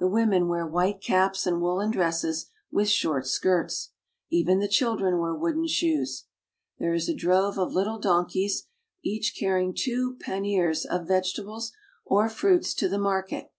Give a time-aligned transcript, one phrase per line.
[0.00, 3.90] The women wear white caps and woolen dresses with short skirts.
[4.28, 6.24] Even the children wear wooden shoes.
[6.80, 8.66] There is a drove of little donkeys,
[9.04, 11.70] each carrying two pan niers of vegetables
[12.04, 13.52] or fruits to the market.